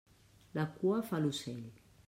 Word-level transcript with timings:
La 0.59 0.65
cua 0.79 1.03
fa 1.11 1.21
l'ocell. 1.25 1.63